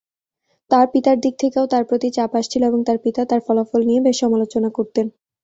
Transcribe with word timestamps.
তার 0.71 0.85
পিতার 0.93 1.17
দিক 1.19 1.33
থেকেও 1.39 1.65
তার 1.71 1.83
প্রতি 1.89 2.09
চাপ 2.13 2.31
আসছিল 2.35 2.61
এবং 2.65 2.79
তার 2.87 2.97
পিতা 3.03 3.21
তার 3.25 3.41
ফলাফল 3.47 3.81
নিয়ে 3.85 4.01
বেশ 4.05 4.17
সমালোচনা 4.21 4.69
করতেন। 4.77 5.05